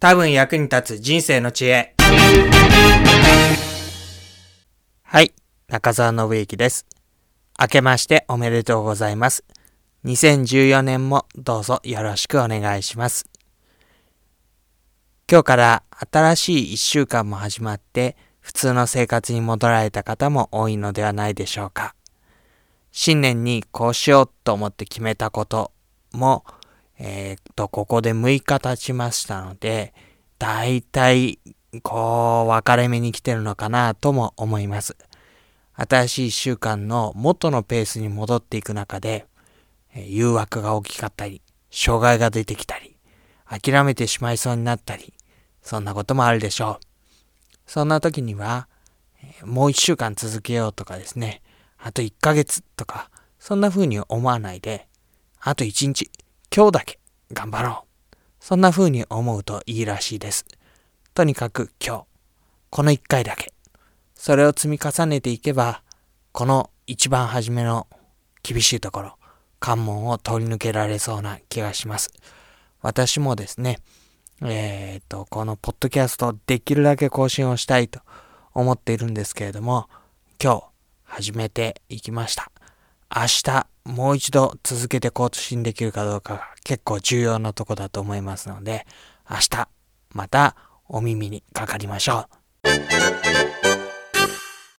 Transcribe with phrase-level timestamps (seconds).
[0.00, 1.96] 多分役に立つ人生の知恵。
[5.02, 5.32] はい、
[5.66, 6.86] 中澤信之です。
[7.60, 9.42] 明けましておめでとうございます。
[10.04, 13.28] 2014年もどうぞよろしくお願いします。
[15.28, 21.96] 今日から新しい一週間も始まって普通の生活に戻られた方も多いのではないでしょうか。
[22.92, 25.72] 新年にこうしようと思って決めたこと
[26.12, 26.44] も
[26.98, 29.94] えー、っと、ここで6日経ちましたので、
[30.38, 31.38] だいたい、
[31.82, 34.96] こう、分かれ目に来てるのかなとも思います。
[35.74, 39.26] 新しい1週間の元のペースに戻っていく中で、
[39.94, 41.40] え、誘惑が大きかったり、
[41.70, 42.96] 障害が出てきたり、
[43.46, 45.14] 諦めてしまいそうになったり、
[45.62, 46.86] そんなこともあるでしょう。
[47.66, 48.66] そんな時には、
[49.44, 51.42] もう1週間続けようとかですね、
[51.78, 54.88] あと1ヶ月とか、そんな風に思わないで、
[55.40, 56.10] あと1日、
[56.54, 56.98] 今日だけ
[57.32, 58.16] 頑張ろう。
[58.40, 60.46] そんな風に思うといいらしいです。
[61.14, 62.04] とにかく今日、
[62.70, 63.52] この一回だけ。
[64.14, 65.82] それを積み重ねていけば、
[66.32, 67.86] この一番初めの
[68.42, 69.16] 厳しいところ、
[69.60, 72.10] 関門を通り抜けられそうな気がします。
[72.80, 73.78] 私もですね、
[74.42, 78.00] えっ、と、このポッドキャストできるだけ更新をしたいと
[78.54, 79.88] 思っているんですけれども、
[80.42, 80.64] 今日
[81.04, 82.50] 始めていきました。
[83.14, 88.86] 明日もう一度続けて更新できるかどうかが結構重要なとこだと思いますので、
[89.28, 89.68] 明日
[90.10, 90.56] また
[90.88, 92.26] お耳にかかりましょ
[92.64, 93.67] う。